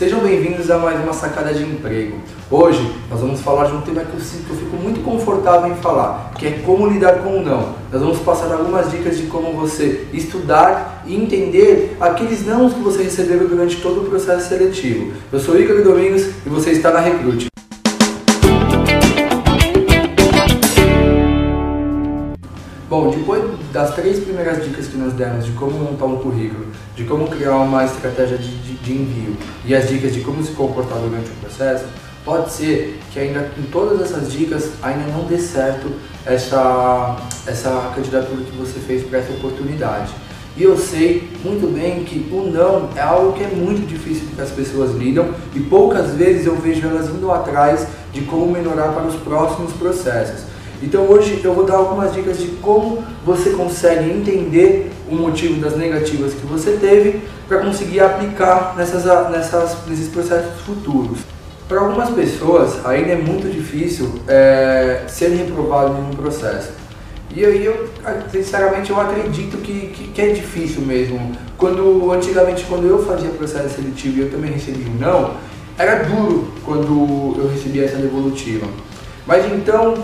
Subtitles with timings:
[0.00, 2.16] Sejam bem-vindos a mais uma sacada de emprego.
[2.50, 5.70] Hoje nós vamos falar de um tema que eu sinto que eu fico muito confortável
[5.70, 7.74] em falar, que é como lidar com o não.
[7.92, 13.02] Nós vamos passar algumas dicas de como você estudar e entender aqueles não que você
[13.02, 15.12] recebeu durante todo o processo seletivo.
[15.30, 17.48] Eu sou Igor Domingos e você está na Recrute.
[22.88, 26.66] Bom, depois das três primeiras dicas que nós demos de como montar um currículo,
[26.96, 30.52] de como criar uma estratégia de, de, de, envio e as dicas de como se
[30.52, 31.84] comportar durante o processo,
[32.24, 35.90] pode ser que ainda em todas essas dicas ainda não dê certo
[36.26, 37.16] essa,
[37.46, 40.12] essa candidatura que você fez para essa oportunidade.
[40.56, 44.40] E eu sei muito bem que o não é algo que é muito difícil que
[44.40, 49.06] as pessoas lidam e poucas vezes eu vejo elas indo atrás de como melhorar para
[49.06, 50.50] os próximos processos.
[50.82, 55.76] Então hoje eu vou dar algumas dicas de como você consegue entender o motivo das
[55.76, 61.18] negativas que você teve para conseguir aplicar nessas, nessas, nesses processos futuros.
[61.68, 66.70] Para algumas pessoas ainda é muito difícil é, ser reprovado em um processo.
[67.34, 67.88] E aí eu,
[68.32, 71.30] sinceramente, eu acredito que, que, que, é difícil mesmo.
[71.56, 75.34] Quando, antigamente, quando eu fazia processo seletivo e eu também recebi um não,
[75.78, 78.66] era duro quando eu recebia essa devolutiva.
[79.26, 79.94] Mas então,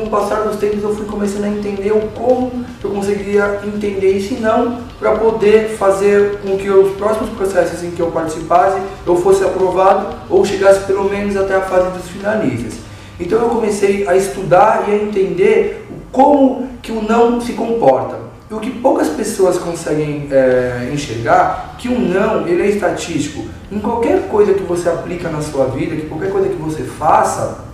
[0.00, 4.12] com o passar dos tempos eu fui começando a entender o como eu conseguiria entender
[4.12, 8.80] isso e não para poder fazer com que os próximos processos em que eu participasse
[9.06, 12.74] eu fosse aprovado ou chegasse pelo menos até a fase dos finalistas.
[13.18, 18.18] Então eu comecei a estudar e a entender como que o não se comporta.
[18.50, 23.44] E o que poucas pessoas conseguem é, enxergar, que o não ele é estatístico.
[23.70, 27.69] Em qualquer coisa que você aplica na sua vida, que qualquer coisa que você faça,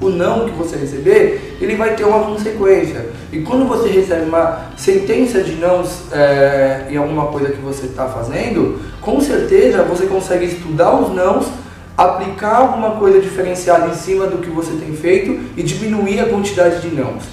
[0.00, 3.06] o não que você receber, ele vai ter uma consequência.
[3.32, 5.82] E quando você recebe uma sentença de não
[6.12, 11.46] é, em alguma coisa que você está fazendo, com certeza você consegue estudar os nãos,
[11.96, 16.80] aplicar alguma coisa diferenciada em cima do que você tem feito e diminuir a quantidade
[16.80, 17.24] de nãos.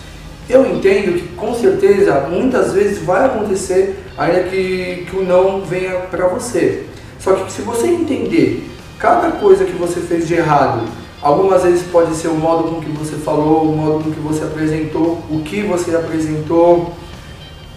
[0.49, 5.92] Eu entendo que com certeza muitas vezes vai acontecer ainda que, que o não venha
[6.11, 6.83] para você.
[7.20, 10.83] Só que se você entender cada coisa que você fez de errado
[11.25, 14.43] Algumas vezes pode ser o modo com que você falou, o modo com que você
[14.43, 16.93] apresentou, o que você apresentou.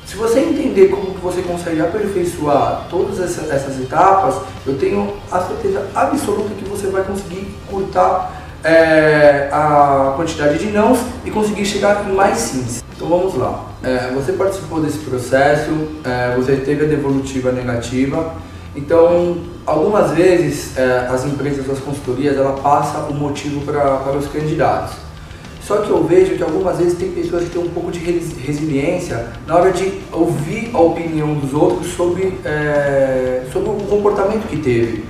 [0.05, 4.35] Se você entender como que você consegue aperfeiçoar todas essas, essas etapas,
[4.67, 10.99] eu tenho a certeza absoluta que você vai conseguir cortar é, a quantidade de nãos
[11.25, 12.85] e conseguir chegar em mais sims.
[12.95, 13.65] Então vamos lá.
[13.83, 15.71] É, você participou desse processo,
[16.05, 18.35] é, você teve a devolutiva negativa,
[18.79, 24.29] então, algumas vezes é, as empresas, as consultorias, ela passa o motivo pra, para os
[24.29, 24.95] candidatos.
[25.61, 29.27] Só que eu vejo que algumas vezes tem pessoas que têm um pouco de resiliência
[29.47, 35.05] na hora de ouvir a opinião dos outros sobre, é, sobre o comportamento que teve.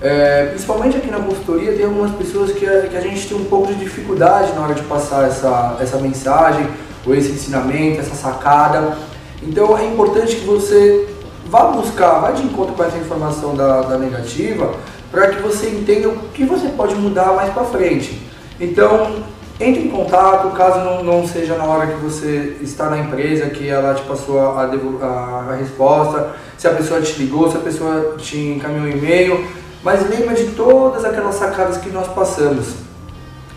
[0.00, 3.46] É, principalmente aqui na consultoria tem algumas pessoas que a, que a gente tem um
[3.46, 6.68] pouco de dificuldade na hora de passar essa, essa mensagem,
[7.06, 8.98] ou esse ensinamento, essa sacada.
[9.42, 11.15] Então é importante que você
[11.48, 14.74] vá buscar, vá de encontro com essa informação da, da negativa
[15.10, 18.20] para que você entenda o que você pode mudar mais para frente.
[18.60, 19.24] Então,
[19.58, 23.68] entre em contato, caso não, não, seja na hora que você está na empresa, que
[23.68, 28.16] ela te passou a, a, a resposta, se a pessoa te ligou, se a pessoa
[28.18, 29.46] te encaminhou um e-mail,
[29.82, 32.74] mas lembra de todas aquelas sacadas que nós passamos.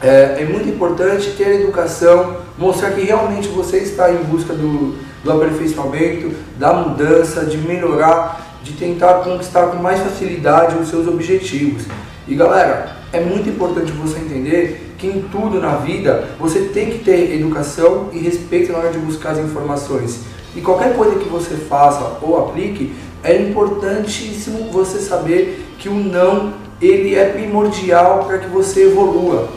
[0.01, 5.31] É, é muito importante ter educação, mostrar que realmente você está em busca do, do
[5.31, 11.83] aperfeiçoamento, da mudança, de melhorar, de tentar conquistar com mais facilidade os seus objetivos.
[12.27, 16.99] E galera, é muito importante você entender que em tudo na vida você tem que
[16.99, 20.21] ter educação e respeito na hora de buscar as informações.
[20.55, 22.93] E qualquer coisa que você faça ou aplique,
[23.23, 29.49] é importantíssimo você saber que o não ele é primordial para que você evolua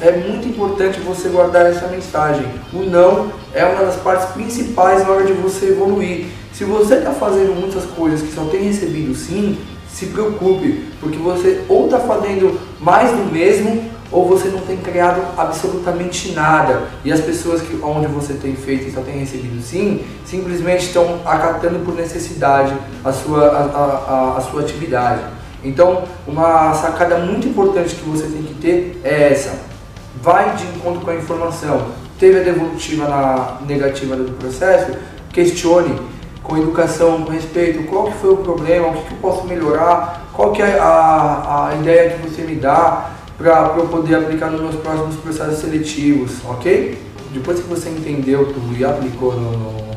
[0.00, 2.46] é muito importante você guardar essa mensagem.
[2.72, 6.26] O não é uma das partes principais na hora de você evoluir.
[6.52, 9.58] Se você está fazendo muitas coisas que só tem recebido sim,
[9.88, 15.20] se preocupe, porque você ou está fazendo mais do mesmo ou você não tem criado
[15.36, 16.82] absolutamente nada.
[17.04, 21.20] E as pessoas que onde você tem feito e só tem recebido sim, simplesmente estão
[21.24, 22.74] acatando por necessidade
[23.04, 25.22] a sua, a, a, a sua atividade.
[25.64, 29.75] Então, uma sacada muito importante que você tem que ter é essa
[30.22, 31.86] vai de encontro com a informação.
[32.18, 34.92] Teve a devolutiva na negativa do processo,
[35.32, 35.94] questione
[36.42, 40.28] com educação, com respeito, qual que foi o problema, o que, que eu posso melhorar,
[40.32, 44.60] qual que é a, a ideia que você me dá para eu poder aplicar nos
[44.60, 46.98] meus próximos processos seletivos, ok?
[47.32, 49.90] Depois que você entendeu tudo e aplicou no, no,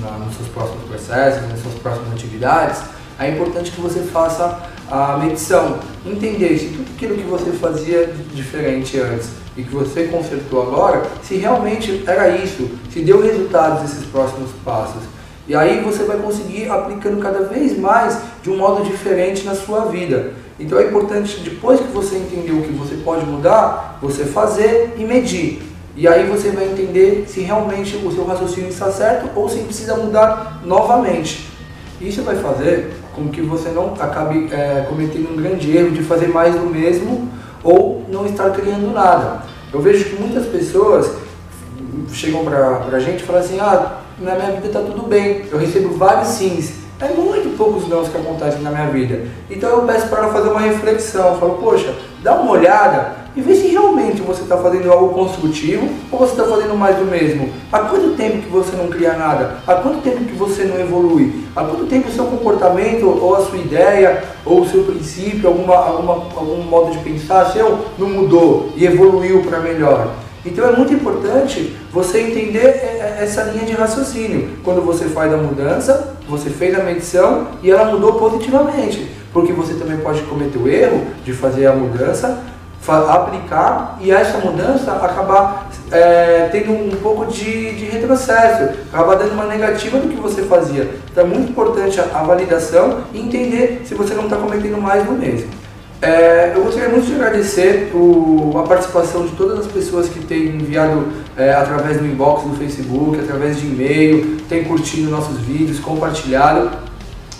[0.00, 2.82] na, nos seus próximos processos, nas suas próximas atividades,
[3.18, 4.60] é importante que você faça
[4.90, 10.62] a medição, entender se tudo aquilo que você fazia diferente antes e que você consertou
[10.62, 15.02] agora, se realmente era isso, se deu resultados esses próximos passos.
[15.48, 19.86] E aí você vai conseguir aplicando cada vez mais de um modo diferente na sua
[19.86, 20.32] vida.
[20.58, 25.04] Então é importante, depois que você entendeu o que você pode mudar, você fazer e
[25.04, 25.62] medir.
[25.94, 29.96] E aí você vai entender se realmente o seu raciocínio está certo ou se precisa
[29.96, 31.48] mudar novamente.
[32.00, 36.28] Isso vai fazer com que você não acabe é, cometendo um grande erro de fazer
[36.28, 37.30] mais do mesmo
[37.66, 39.42] ou não estar criando nada.
[39.72, 41.10] Eu vejo que muitas pessoas
[42.12, 45.58] chegam pra, pra gente e falam assim, ah, na minha vida está tudo bem, eu
[45.58, 46.86] recebo vários sims.
[47.00, 49.26] É muito poucos nãos que acontecem na minha vida.
[49.50, 53.40] Então eu peço para ela fazer uma reflexão, eu falo, poxa, dá uma olhada e
[53.42, 57.50] vê se realmente você está fazendo algo construtivo ou você está fazendo mais do mesmo.
[57.70, 59.58] Há quanto tempo que você não cria nada?
[59.66, 61.44] Há quanto tempo que você não evolui?
[61.54, 65.76] Há quanto tempo o seu comportamento ou a sua ideia ou o seu princípio, alguma,
[65.76, 70.14] alguma, algum modo de pensar seu não mudou e evoluiu para melhor?
[70.44, 72.80] Então é muito importante você entender
[73.18, 74.50] essa linha de raciocínio.
[74.62, 79.10] Quando você faz a mudança, você fez a medição e ela mudou positivamente.
[79.32, 82.42] Porque você também pode cometer o erro de fazer a mudança
[82.88, 89.46] aplicar e essa mudança acabar é, tendo um pouco de, de retrocesso, acabar dando uma
[89.46, 90.90] negativa do que você fazia.
[91.10, 95.04] Então é muito importante a, a validação e entender se você não está cometendo mais
[95.04, 95.48] do mesmo.
[96.00, 100.48] É, eu gostaria muito de agradecer o, a participação de todas as pessoas que têm
[100.48, 101.06] enviado
[101.36, 106.70] é, através do inbox do Facebook, através de e-mail, têm curtido nossos vídeos, compartilhado.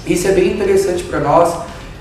[0.06, 1.54] Isso é bem interessante para nós.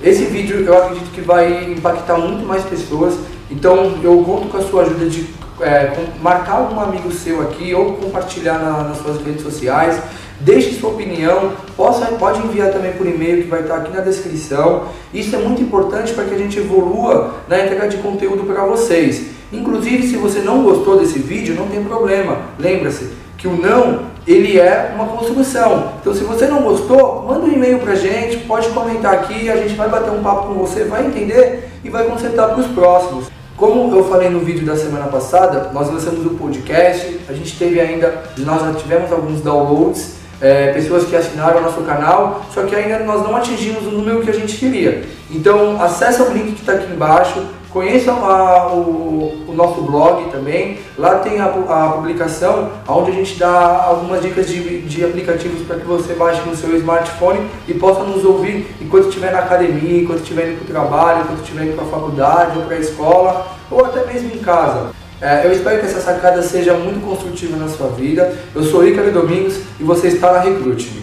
[0.06, 3.16] Esse vídeo eu acredito que vai impactar muito mais pessoas
[3.50, 5.28] então eu conto com a sua ajuda de
[5.62, 10.02] é, marcar algum amigo seu aqui ou compartilhar na, nas suas redes sociais.
[10.40, 14.86] Deixe sua opinião, possa, pode enviar também por e-mail que vai estar aqui na descrição.
[15.13, 19.28] Isso é muito importante para que a gente evolua na entrega de conteúdo para vocês.
[19.54, 22.40] Inclusive, se você não gostou desse vídeo, não tem problema.
[22.60, 25.94] Lembra-se que o não, ele é uma construção.
[26.01, 29.56] Então, se você não gostou, manda um e-mail para a gente, pode comentar aqui, a
[29.57, 33.27] gente vai bater um papo com você, vai entender e vai consertar para os próximos.
[33.56, 37.80] Como eu falei no vídeo da semana passada, nós lançamos o podcast, a gente teve
[37.80, 42.75] ainda, nós já tivemos alguns downloads, é, pessoas que assinaram o nosso canal, só que
[42.75, 45.06] ainda nós não atingimos o número que a gente queria.
[45.31, 47.42] Então acessa o link que está aqui embaixo,
[47.75, 53.38] Conheçam a, o, o, nosso blog também, lá tem a, a, publicação onde a gente
[53.38, 58.01] dá algumas dicas de, de aplicativos para que você baixe no seu smartphone e possa
[58.04, 61.75] nos ouvir enquanto estiver na academia, enquanto estiver indo para o trabalho, enquanto estiver indo
[61.75, 64.92] para a faculdade ou para a escola ou até mesmo em casa.
[65.19, 68.33] É, eu espero que essa sacada seja muito construtiva na sua vida.
[68.56, 70.94] Eu sou Ricardo Domingos e você está na Recrute.